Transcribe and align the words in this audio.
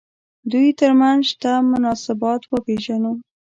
دوی 0.51 0.67
تر 0.79 0.91
منځ 1.01 1.21
شته 1.31 1.51
مناسبات 1.71 2.41
وپېژنو. 2.45 3.13